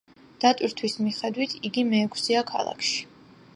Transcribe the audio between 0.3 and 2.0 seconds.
დატვირთვის მიხედვით, იგი